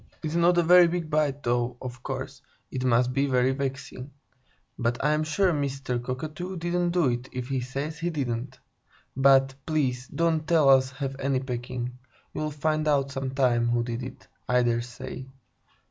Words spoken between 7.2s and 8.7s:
if he says he didn't.